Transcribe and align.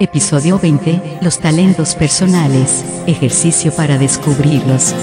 Episodio 0.00 0.60
20. 0.60 1.18
Los 1.22 1.40
talentos 1.40 1.96
personales. 1.96 2.84
Ejercicio 3.08 3.74
para 3.74 3.98
descubrirlos. 3.98 4.94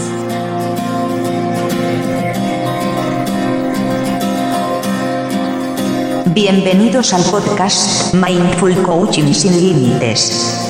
Bienvenidos 6.28 7.14
al 7.14 7.24
podcast 7.24 8.14
Mindful 8.14 8.82
Coaching 8.84 9.34
sin 9.34 9.60
Límites. 9.60 10.65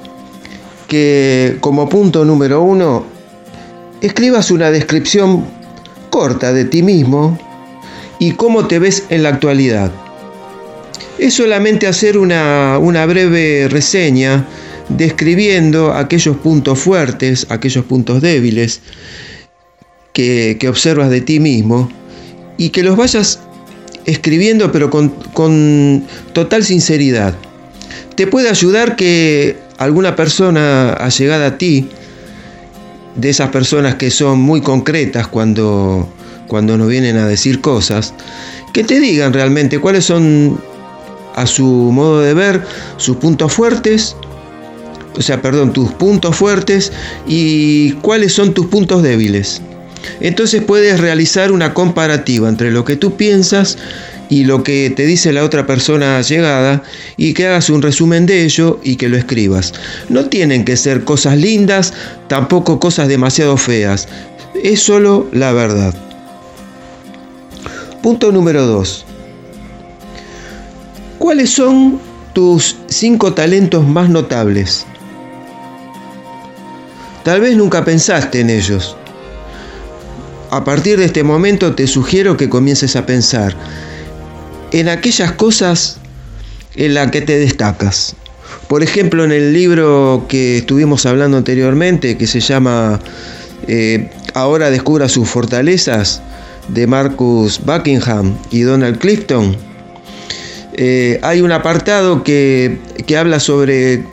que 0.87 1.57
como 1.59 1.87
punto 1.87 2.25
número 2.25 2.61
uno 2.61 3.05
escribas 4.01 4.51
una 4.51 4.71
descripción 4.71 5.45
corta 6.09 6.51
de 6.51 6.65
ti 6.65 6.81
mismo 6.81 7.39
y 8.19 8.31
cómo 8.31 8.67
te 8.67 8.79
ves 8.79 9.05
en 9.09 9.23
la 9.23 9.29
actualidad. 9.29 9.91
Es 11.17 11.35
solamente 11.35 11.87
hacer 11.87 12.17
una, 12.17 12.77
breve 13.05 13.67
reseña 13.69 14.45
describiendo 14.89 15.93
aquellos 15.93 16.35
puntos 16.37 16.79
fuertes, 16.79 17.45
aquellos 17.49 17.85
puntos 17.85 18.21
débiles 18.21 18.81
que, 20.13 20.57
observas 20.67 21.09
de 21.09 21.21
ti 21.21 21.39
mismo 21.39 21.89
y 22.57 22.69
que 22.69 22.83
los 22.83 22.97
vayas 22.97 23.39
escribiendo 24.05 24.71
pero 24.71 24.89
con 24.89 26.03
total 26.33 26.63
sinceridad 26.63 27.35
te 28.15 28.27
puede 28.27 28.49
ayudar 28.49 28.95
que 28.95 29.57
alguna 29.77 30.15
persona 30.15 30.93
allegada 30.93 31.47
a 31.47 31.57
ti, 31.57 31.89
de 33.15 33.29
esas 33.29 33.49
personas 33.49 33.95
que 33.95 34.09
son 34.09 34.39
muy 34.39 34.61
concretas 34.61 35.27
cuando, 35.27 36.07
cuando 36.47 36.77
nos 36.77 36.87
vienen 36.87 37.17
a 37.17 37.27
decir 37.27 37.61
cosas, 37.61 38.13
que 38.73 38.83
te 38.83 38.99
digan 38.99 39.33
realmente 39.33 39.79
cuáles 39.79 40.05
son, 40.05 40.59
a 41.35 41.45
su 41.45 41.65
modo 41.65 42.21
de 42.21 42.33
ver, 42.33 42.63
sus 42.97 43.17
puntos 43.17 43.51
fuertes, 43.53 44.15
o 45.17 45.21
sea, 45.21 45.41
perdón, 45.41 45.73
tus 45.73 45.91
puntos 45.91 46.35
fuertes 46.35 46.91
y 47.27 47.91
cuáles 48.01 48.33
son 48.33 48.53
tus 48.53 48.67
puntos 48.67 49.03
débiles. 49.03 49.61
Entonces 50.19 50.63
puedes 50.63 50.99
realizar 50.99 51.51
una 51.51 51.73
comparativa 51.73 52.49
entre 52.49 52.71
lo 52.71 52.85
que 52.85 52.95
tú 52.95 53.17
piensas 53.17 53.77
y 54.31 54.45
lo 54.45 54.63
que 54.63 54.89
te 54.89 55.05
dice 55.05 55.33
la 55.33 55.43
otra 55.43 55.67
persona 55.67 56.21
llegada 56.21 56.83
y 57.17 57.33
que 57.33 57.47
hagas 57.47 57.69
un 57.69 57.81
resumen 57.81 58.25
de 58.25 58.45
ello 58.45 58.79
y 58.81 58.95
que 58.95 59.09
lo 59.09 59.17
escribas. 59.17 59.73
No 60.07 60.27
tienen 60.27 60.63
que 60.63 60.77
ser 60.77 61.03
cosas 61.03 61.35
lindas, 61.37 61.93
tampoco 62.29 62.79
cosas 62.79 63.09
demasiado 63.09 63.57
feas. 63.57 64.07
Es 64.63 64.81
solo 64.81 65.27
la 65.33 65.51
verdad. 65.51 65.93
Punto 68.01 68.31
número 68.31 68.65
2. 68.65 69.05
¿Cuáles 71.19 71.49
son 71.49 71.99
tus 72.31 72.77
cinco 72.87 73.33
talentos 73.33 73.85
más 73.85 74.09
notables? 74.09 74.85
Tal 77.25 77.41
vez 77.41 77.57
nunca 77.57 77.83
pensaste 77.83 78.39
en 78.39 78.49
ellos. 78.49 78.95
A 80.51 80.63
partir 80.63 80.97
de 80.99 81.05
este 81.05 81.23
momento 81.25 81.75
te 81.75 81.85
sugiero 81.85 82.37
que 82.37 82.47
comiences 82.47 82.95
a 82.95 83.05
pensar 83.05 83.57
en 84.71 84.89
aquellas 84.89 85.33
cosas 85.33 85.97
en 86.75 86.93
las 86.93 87.11
que 87.11 87.21
te 87.21 87.37
destacas. 87.37 88.15
Por 88.67 88.83
ejemplo, 88.83 89.23
en 89.23 89.31
el 89.31 89.53
libro 89.53 90.25
que 90.29 90.59
estuvimos 90.59 91.05
hablando 91.05 91.37
anteriormente, 91.37 92.17
que 92.17 92.27
se 92.27 92.39
llama 92.39 92.99
eh, 93.67 94.09
Ahora 94.33 94.69
descubra 94.69 95.09
sus 95.09 95.27
fortalezas, 95.29 96.21
de 96.69 96.87
Marcus 96.87 97.59
Buckingham 97.65 98.37
y 98.49 98.61
Donald 98.61 98.97
Clifton, 98.99 99.57
eh, 100.73 101.19
hay 101.21 101.41
un 101.41 101.51
apartado 101.51 102.23
que, 102.23 102.79
que 103.05 103.17
habla 103.17 103.39
sobre 103.39 104.05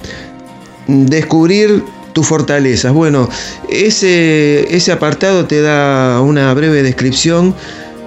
descubrir 0.89 1.85
tus 2.13 2.27
fortalezas. 2.27 2.93
Bueno, 2.93 3.29
ese, 3.71 4.75
ese 4.75 4.91
apartado 4.91 5.47
te 5.47 5.61
da 5.61 6.21
una 6.21 6.53
breve 6.55 6.83
descripción 6.83 7.55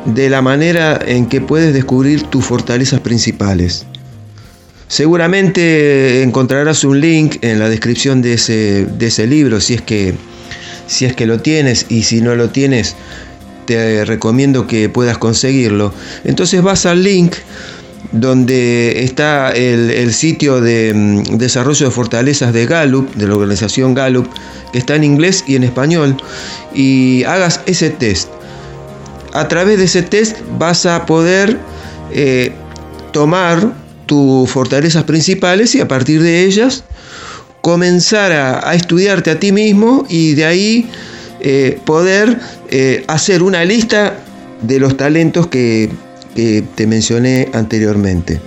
de 0.06 0.30
la 0.30 0.42
manera 0.42 1.00
en 1.06 1.28
que 1.28 1.42
puedes 1.42 1.74
descubrir 1.74 2.24
tus 2.24 2.46
fortalezas 2.46 3.00
principales. 3.00 3.86
Seguramente 4.88 6.22
encontrarás 6.22 6.84
un 6.84 7.00
link 7.00 7.38
en 7.42 7.60
la 7.60 7.70
descripción 7.70 8.22
de 8.22 8.34
ese, 8.34 9.28
libro 9.28 9.62
si 9.62 9.76
es, 9.76 9.82
que, 9.82 10.16
si 10.86 11.06
es 11.06 11.16
que 11.16 11.26
lo 11.26 11.40
tienes 11.40 11.86
y 11.88 12.04
si 12.04 12.20
no 12.20 12.36
lo 12.36 12.50
tienes, 12.50 12.96
te 13.66 14.04
recomiendo 14.04 14.68
que 14.68 14.90
puedas 14.90 15.18
conseguirlo. 15.18 15.94
Entonces 16.26 16.62
vas 16.62 16.86
al 16.86 17.04
link 17.04 17.36
donde 18.12 19.04
está 19.04 19.52
el, 19.52 20.14
sitio 20.14 20.60
de 20.60 20.94
mm, 20.94 21.38
desarrollo 21.38 21.86
de 21.86 21.92
fortalezas 21.92 22.52
de 22.52 22.66
Gallup, 22.66 23.14
de 23.16 23.28
la 23.28 23.36
organización 23.36 23.94
Gallup, 23.94 24.28
que 24.74 24.80
está 24.80 24.96
en 24.96 25.06
inglés 25.06 25.46
y 25.48 25.56
en 25.56 25.64
español, 25.64 26.18
y 26.74 27.24
hagas 27.24 27.62
ese 27.66 27.92
test. 27.92 28.30
A 29.34 29.48
través 29.48 29.78
de 29.78 29.86
ese 29.86 30.02
test 30.04 30.38
vas 30.58 30.86
a 30.86 31.06
poder 31.06 31.58
eh, 32.14 32.52
tomar 33.12 33.74
tus 34.06 34.50
fortalezas 34.50 35.06
principales 35.06 35.74
y 35.76 35.80
a 35.80 35.88
partir 35.88 36.22
de 36.22 36.44
ellas 36.44 36.84
comenzar 37.62 38.32
a, 38.32 38.74
estudiarte 38.74 39.32
a 39.32 39.40
ti 39.40 39.52
mismo 39.52 40.06
y 40.10 40.34
de 40.34 40.46
ahí 40.46 40.90
eh, 41.40 41.80
poder 41.86 42.40
eh, 42.70 43.04
hacer 43.08 43.44
una 43.44 43.64
lista 43.64 44.18
de 44.62 44.80
los 44.80 44.98
talentos 44.98 45.48
que, 45.48 45.90
que 46.36 46.64
te 46.76 46.88
mencioné 46.88 47.50
anteriormente. 47.54 48.42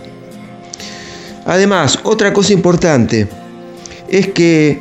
Además, 1.47 1.99
otra 2.03 2.33
cosa 2.33 2.53
importante 2.53 3.29
es 4.09 4.29
que 4.29 4.81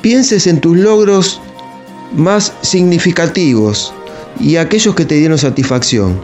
pienses 0.00 0.46
en 0.46 0.60
tus 0.60 0.76
logros 0.76 1.40
más 2.14 2.52
significativos 2.62 3.92
y 4.40 4.56
aquellos 4.56 4.94
que 4.94 5.04
te 5.04 5.16
dieron 5.16 5.38
satisfacción. 5.38 6.20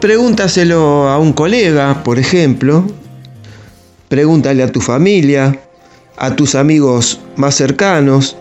Pregúntaselo 0.00 1.08
a 1.08 1.18
un 1.18 1.32
colega, 1.32 2.02
por 2.04 2.18
ejemplo, 2.18 2.84
pregúntale 4.08 4.62
a 4.62 4.70
tu 4.70 4.80
familia, 4.80 5.58
a 6.16 6.36
tus 6.36 6.54
amigos 6.54 7.20
más 7.36 7.54
cercanos, 7.54 8.36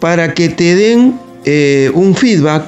para 0.00 0.34
que 0.34 0.48
te 0.48 0.74
den 0.74 1.18
eh, 1.44 1.90
un 1.94 2.14
feedback 2.14 2.64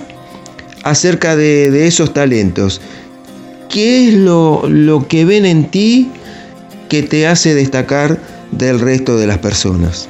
acerca 0.83 1.37
de, 1.37 1.87
esos 1.87 2.13
talentos. 2.13 2.81
¿Qué 3.69 4.09
es 4.09 4.15
lo, 4.15 4.69
lo 4.69 5.07
que 5.07 5.25
ven 5.25 5.47
en 5.47 5.71
ti 5.71 6.11
que 6.89 7.03
te 7.03 7.27
hace 7.27 7.55
destacar 7.55 8.19
del 8.53 8.81
resto 8.81 9.17
de 9.17 9.27
las 9.27 9.39
personas? 9.39 10.09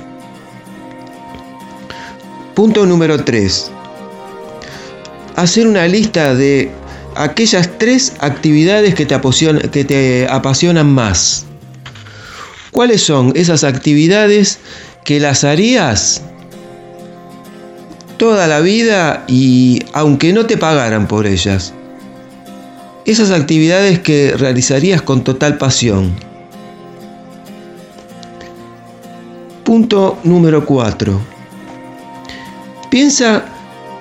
Punto 2.54 2.86
número 2.86 3.22
3. 3.22 3.70
Hacer 5.36 5.66
una 5.66 5.86
lista 5.86 6.34
de 6.34 6.70
aquellas 7.14 7.70
tres 7.78 8.14
actividades 8.20 8.94
que 8.94 9.06
te, 9.06 9.14
apasionan, 9.14 9.62
que 9.70 9.84
te 9.84 10.26
apasionan 10.28 10.92
más. 10.92 11.44
¿Cuáles 12.70 13.02
son 13.02 13.32
esas 13.36 13.64
actividades 13.64 14.58
que 15.04 15.20
las 15.20 15.44
harías 15.44 16.22
toda 18.16 18.46
la 18.46 18.60
vida 18.60 19.24
y 19.26 19.80
aunque 19.92 20.32
no 20.32 20.46
te 20.46 20.56
pagaran 20.56 21.06
por 21.06 21.26
ellas. 21.26 21.72
Esas 23.04 23.30
actividades 23.30 24.00
que 24.00 24.34
realizarías 24.36 25.02
con 25.02 25.22
total 25.22 25.58
pasión. 25.58 26.12
Punto 29.64 30.18
número 30.24 30.64
4. 30.64 31.20
Piensa 32.90 33.44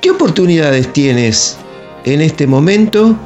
qué 0.06 0.12
oportunidades 0.12 0.94
tienes 0.94 1.58
en 2.04 2.22
este 2.22 2.46
momento 2.46 3.18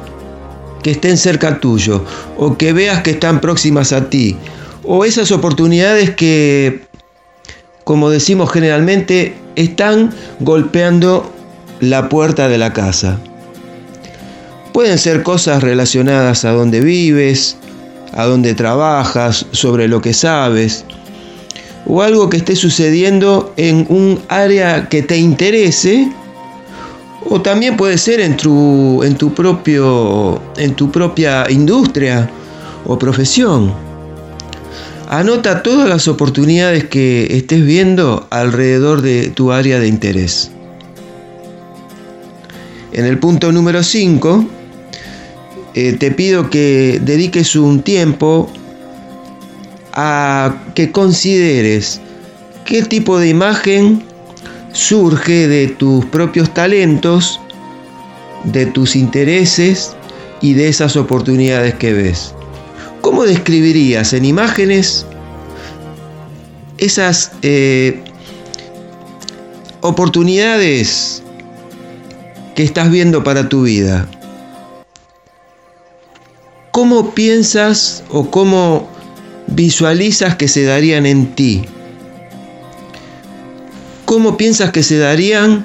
que 0.82 0.92
estén 0.92 1.18
cerca 1.18 1.60
tuyo 1.60 2.02
o 2.38 2.56
que 2.56 2.72
veas 2.72 3.02
que 3.02 3.10
están 3.10 3.38
próximas 3.42 3.92
a 3.92 4.08
ti 4.08 4.34
o 4.82 5.04
esas 5.04 5.30
oportunidades 5.30 6.14
que 6.14 6.80
como 7.84 8.08
decimos 8.08 8.50
generalmente, 8.50 9.34
están 9.56 10.14
golpeando 10.38 11.30
la 11.80 12.08
puerta 12.08 12.48
de 12.48 12.56
la 12.56 12.72
casa. 12.72 13.18
Pueden 14.72 14.96
ser 14.96 15.22
cosas 15.22 15.62
relacionadas 15.62 16.46
a 16.46 16.52
dónde 16.52 16.80
vives, 16.80 17.58
a 18.14 18.24
dónde 18.24 18.54
trabajas, 18.54 19.44
sobre 19.52 19.86
lo 19.86 20.00
que 20.00 20.14
sabes, 20.14 20.86
o 21.84 22.00
algo 22.00 22.30
que 22.30 22.38
esté 22.38 22.56
sucediendo 22.56 23.52
en 23.58 23.84
un 23.90 24.20
área 24.28 24.88
que 24.88 25.02
te 25.02 25.18
interese, 25.18 26.10
o 27.28 27.40
también 27.42 27.76
puede 27.76 27.98
ser 27.98 28.20
en 28.20 28.36
tu, 28.36 29.02
en 29.02 29.16
tu, 29.16 29.34
propio, 29.34 30.40
en 30.56 30.74
tu 30.74 30.90
propia 30.90 31.50
industria 31.50 32.30
o 32.86 32.98
profesión. 32.98 33.72
Anota 35.08 35.62
todas 35.62 35.88
las 35.88 36.06
oportunidades 36.08 36.84
que 36.84 37.36
estés 37.36 37.64
viendo 37.64 38.26
alrededor 38.30 39.02
de 39.02 39.30
tu 39.30 39.52
área 39.52 39.80
de 39.80 39.88
interés. 39.88 40.50
En 42.92 43.04
el 43.04 43.18
punto 43.18 43.52
número 43.52 43.82
5, 43.82 44.44
eh, 45.74 45.92
te 45.98 46.10
pido 46.10 46.48
que 46.50 47.00
dediques 47.02 47.54
un 47.56 47.82
tiempo 47.82 48.50
a 49.92 50.54
que 50.74 50.90
consideres 50.90 52.00
qué 52.64 52.82
tipo 52.82 53.18
de 53.18 53.28
imagen 53.28 54.04
surge 54.72 55.48
de 55.48 55.68
tus 55.68 56.04
propios 56.06 56.52
talentos, 56.54 57.40
de 58.44 58.66
tus 58.66 58.96
intereses 58.96 59.96
y 60.40 60.54
de 60.54 60.68
esas 60.68 60.96
oportunidades 60.96 61.74
que 61.74 61.92
ves. 61.92 62.34
¿Cómo 63.00 63.24
describirías 63.24 64.12
en 64.12 64.24
imágenes 64.24 65.06
esas 66.78 67.32
eh, 67.42 68.02
oportunidades 69.80 71.22
que 72.54 72.62
estás 72.62 72.90
viendo 72.90 73.24
para 73.24 73.48
tu 73.48 73.62
vida? 73.62 74.06
¿Cómo 76.72 77.14
piensas 77.14 78.04
o 78.10 78.30
cómo 78.30 78.88
visualizas 79.48 80.36
que 80.36 80.48
se 80.48 80.64
darían 80.64 81.04
en 81.04 81.34
ti? 81.34 81.64
¿Cómo 84.10 84.36
piensas 84.36 84.72
que 84.72 84.82
se 84.82 84.98
darían 84.98 85.64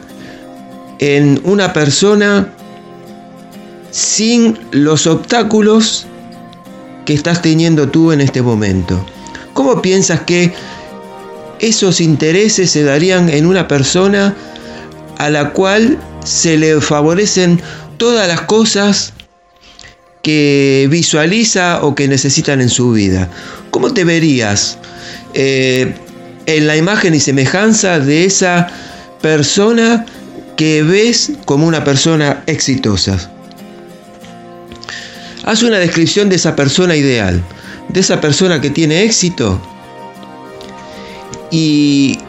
en 0.99 1.41
una 1.45 1.73
persona 1.73 2.53
sin 3.89 4.59
los 4.69 5.07
obstáculos 5.07 6.05
que 7.05 7.15
estás 7.15 7.41
teniendo 7.41 7.89
tú 7.89 8.11
en 8.11 8.21
este 8.21 8.43
momento? 8.43 9.03
¿Cómo 9.53 9.81
piensas 9.81 10.19
que 10.21 10.53
esos 11.57 11.99
intereses 11.99 12.69
se 12.69 12.83
darían 12.83 13.29
en 13.29 13.47
una 13.47 13.67
persona 13.67 14.35
a 15.17 15.31
la 15.31 15.51
cual 15.51 15.97
se 16.23 16.55
le 16.55 16.79
favorecen 16.81 17.59
todas 17.97 18.27
las 18.27 18.41
cosas 18.41 19.13
que 20.21 20.87
visualiza 20.91 21.83
o 21.83 21.95
que 21.95 22.07
necesitan 22.07 22.61
en 22.61 22.69
su 22.69 22.91
vida? 22.91 23.27
¿Cómo 23.71 23.91
te 23.91 24.03
verías 24.03 24.77
eh, 25.33 25.95
en 26.45 26.67
la 26.67 26.77
imagen 26.77 27.13
y 27.13 27.19
semejanza 27.19 27.99
de 27.99 28.25
esa 28.25 28.67
persona 29.21 30.05
que 30.55 30.83
ves 30.83 31.31
como 31.45 31.67
una 31.67 31.83
persona 31.83 32.43
exitosa? 32.47 33.31
Haz 35.43 35.63
una 35.63 35.77
descripción 35.77 36.29
de 36.29 36.37
esa 36.37 36.55
persona 36.55 36.95
ideal, 36.95 37.41
de 37.89 37.99
esa 37.99 38.19
persona 38.19 38.61
que 38.61 38.71
tiene 38.71 39.03
éxito 39.03 39.61
y, 41.51 42.19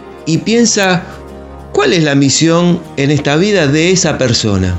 piensa 0.45 1.03
cuál 1.73 1.93
es 1.93 2.05
la 2.05 2.15
misión 2.15 2.81
en 2.97 3.11
esta 3.11 3.37
vida 3.37 3.67
de 3.67 3.91
esa 3.91 4.19
persona. 4.19 4.75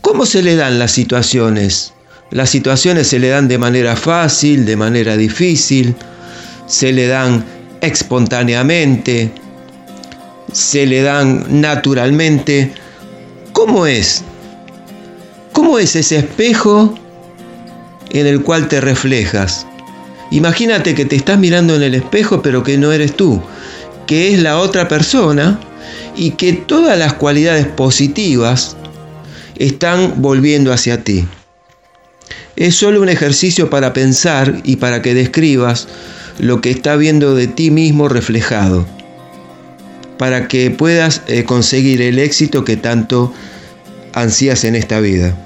¿Cómo 0.00 0.26
se 0.26 0.42
le 0.42 0.56
dan 0.56 0.78
las 0.78 0.92
situaciones? 0.92 1.92
Las 2.30 2.50
situaciones 2.50 3.08
se 3.08 3.18
le 3.18 3.28
dan 3.28 3.48
de 3.48 3.58
manera 3.58 3.96
fácil, 3.96 4.64
de 4.64 4.76
manera 4.76 5.16
difícil, 5.16 5.96
se 6.70 6.92
le 6.92 7.08
dan 7.08 7.44
espontáneamente, 7.80 9.32
se 10.52 10.86
le 10.86 11.02
dan 11.02 11.60
naturalmente. 11.60 12.72
¿Cómo 13.52 13.86
es 13.86 14.22
¿Cómo 15.52 15.80
es 15.80 15.96
ese 15.96 16.18
espejo 16.18 16.94
en 18.10 18.26
el 18.26 18.42
cual 18.42 18.68
te 18.68 18.80
reflejas? 18.80 19.66
Imagínate 20.30 20.94
que 20.94 21.04
te 21.04 21.16
estás 21.16 21.38
mirando 21.38 21.74
en 21.74 21.82
el 21.82 21.96
espejo 21.96 22.40
pero 22.40 22.62
que 22.62 22.78
no 22.78 22.92
eres 22.92 23.16
tú, 23.16 23.42
que 24.06 24.32
es 24.32 24.40
la 24.40 24.58
otra 24.58 24.86
persona 24.86 25.58
y 26.16 26.30
que 26.32 26.52
todas 26.52 26.96
las 26.96 27.14
cualidades 27.14 27.66
positivas 27.66 28.76
están 29.56 30.22
volviendo 30.22 30.72
hacia 30.72 31.02
ti. 31.02 31.26
Es 32.54 32.76
solo 32.76 33.02
un 33.02 33.08
ejercicio 33.08 33.70
para 33.70 33.92
pensar 33.92 34.60
y 34.62 34.76
para 34.76 35.02
que 35.02 35.14
describas 35.14 35.88
lo 36.40 36.60
que 36.60 36.70
está 36.70 36.96
viendo 36.96 37.34
de 37.34 37.46
ti 37.46 37.70
mismo 37.70 38.08
reflejado, 38.08 38.86
para 40.18 40.48
que 40.48 40.70
puedas 40.70 41.22
eh, 41.28 41.44
conseguir 41.44 42.02
el 42.02 42.18
éxito 42.18 42.64
que 42.64 42.76
tanto 42.76 43.32
ansías 44.12 44.64
en 44.64 44.74
esta 44.74 45.00
vida. 45.00 45.36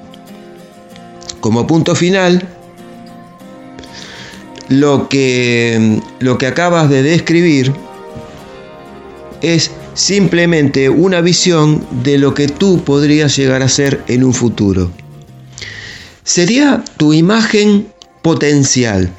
Como 1.40 1.66
punto 1.66 1.94
final, 1.94 2.48
lo 4.68 5.08
que, 5.08 6.00
lo 6.20 6.38
que 6.38 6.46
acabas 6.46 6.88
de 6.88 7.02
describir 7.02 7.72
es 9.42 9.70
simplemente 9.94 10.88
una 10.88 11.20
visión 11.20 11.86
de 12.02 12.18
lo 12.18 12.34
que 12.34 12.48
tú 12.48 12.82
podrías 12.82 13.36
llegar 13.36 13.62
a 13.62 13.68
ser 13.68 14.02
en 14.08 14.24
un 14.24 14.32
futuro. 14.32 14.90
Sería 16.24 16.82
tu 16.96 17.12
imagen 17.12 17.88
potencial. 18.22 19.10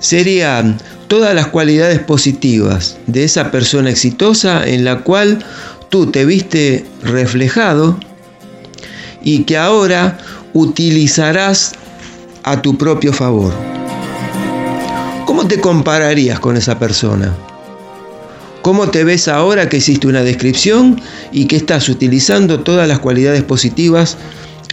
Serían 0.00 0.78
todas 1.08 1.34
las 1.34 1.48
cualidades 1.48 2.00
positivas 2.00 2.96
de 3.06 3.24
esa 3.24 3.50
persona 3.50 3.90
exitosa 3.90 4.66
en 4.66 4.84
la 4.84 5.00
cual 5.00 5.44
tú 5.90 6.06
te 6.06 6.24
viste 6.24 6.86
reflejado 7.02 7.98
y 9.22 9.44
que 9.44 9.56
ahora 9.56 10.18
utilizarás 10.52 11.72
a 12.42 12.62
tu 12.62 12.76
propio 12.78 13.12
favor. 13.12 13.52
¿Cómo 15.26 15.46
te 15.46 15.60
compararías 15.60 16.40
con 16.40 16.56
esa 16.56 16.78
persona? 16.78 17.34
¿Cómo 18.62 18.88
te 18.88 19.04
ves 19.04 19.28
ahora 19.28 19.68
que 19.68 19.78
hiciste 19.78 20.06
una 20.06 20.22
descripción 20.22 21.00
y 21.32 21.46
que 21.46 21.56
estás 21.56 21.88
utilizando 21.88 22.60
todas 22.60 22.86
las 22.88 22.98
cualidades 22.98 23.42
positivas 23.42 24.16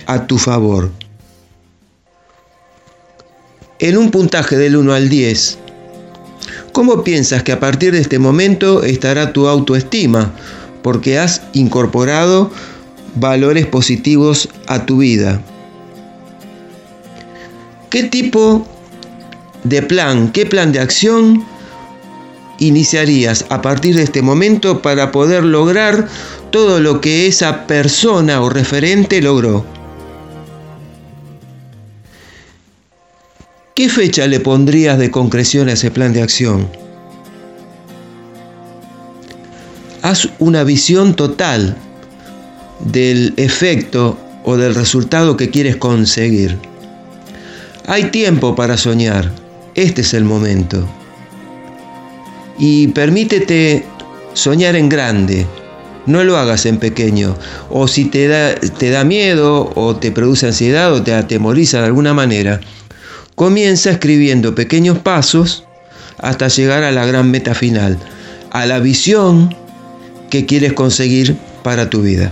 a 0.07 0.27
tu 0.27 0.37
favor? 0.37 0.91
En 3.79 3.95
un 3.95 4.09
puntaje 4.09 4.57
del 4.57 4.75
1 4.75 4.91
al 4.91 5.07
10, 5.07 5.59
¿cómo 6.71 7.03
piensas 7.03 7.43
que 7.43 7.51
a 7.51 7.59
partir 7.59 7.91
de 7.91 7.99
este 7.99 8.17
momento 8.17 8.81
estará 8.81 9.33
tu 9.33 9.47
autoestima? 9.47 10.33
Porque 10.81 11.19
has 11.19 11.43
incorporado 11.53 12.49
valores 13.13 13.67
positivos 13.67 14.49
a 14.65 14.87
tu 14.87 14.97
vida. 14.97 15.43
¿Qué 17.91 18.01
tipo 18.01 18.65
de 19.63 19.83
plan, 19.83 20.31
qué 20.31 20.47
plan 20.47 20.71
de 20.71 20.79
acción 20.79 21.45
iniciarías 22.57 23.45
a 23.49 23.61
partir 23.61 23.95
de 23.95 24.01
este 24.01 24.23
momento 24.23 24.81
para 24.81 25.11
poder 25.11 25.43
lograr 25.43 26.07
todo 26.49 26.79
lo 26.79 26.99
que 26.99 27.27
esa 27.27 27.67
persona 27.67 28.41
o 28.41 28.49
referente 28.49 29.21
logró? 29.21 29.76
¿Qué 33.77 33.89
fecha 33.89 34.25
le 34.25 34.39
pondrías 34.39 34.97
de 34.97 35.11
concreción 35.11 35.69
a 35.69 35.73
ese 35.73 35.91
plan 35.91 36.11
de 36.11 36.23
acción? 36.23 36.67
Haz 40.01 40.29
una 40.39 40.63
visión 40.63 41.15
total 41.15 41.77
del 42.79 43.35
efecto 43.37 44.17
o 44.43 44.57
del 44.57 44.73
resultado 44.73 45.37
que 45.37 45.51
quieres 45.51 45.75
conseguir. 45.75 46.57
Hay 47.85 48.05
tiempo 48.05 48.55
para 48.55 48.77
soñar, 48.77 49.31
este 49.75 50.01
es 50.01 50.15
el 50.15 50.23
momento 50.23 50.89
y 52.57 52.87
permítete 52.87 53.85
soñar 54.33 54.75
en 54.75 54.89
grande. 54.89 55.45
No 56.07 56.23
lo 56.23 56.37
hagas 56.37 56.65
en 56.65 56.77
pequeño. 56.77 57.37
O 57.69 57.87
si 57.87 58.05
te 58.05 58.27
da, 58.27 58.55
te 58.55 58.89
da 58.89 59.03
miedo 59.03 59.71
o 59.75 59.97
te 59.97 60.11
produce 60.11 60.47
ansiedad 60.47 60.91
o 60.91 61.03
te 61.03 61.13
atemoriza 61.13 61.81
de 61.81 61.85
alguna 61.85 62.15
manera, 62.15 62.59
comienza 63.37 63.91
escribiendo 63.91 64.55
pequeños 64.55 64.97
pasos 64.97 65.63
hasta 66.17 66.47
llegar 66.47 66.83
a 66.83 66.91
la 66.91 67.05
gran 67.05 67.29
meta 67.29 67.53
final, 67.53 67.99
a 68.49 68.65
la 68.65 68.79
visión 68.79 69.55
que 70.31 70.47
quieres 70.47 70.73
conseguir 70.73 71.37
para 71.61 71.87
tu 71.87 72.01
vida. 72.01 72.31